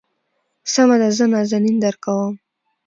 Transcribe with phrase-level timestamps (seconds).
[0.73, 2.33] سمه ده زه نازنين درکوم.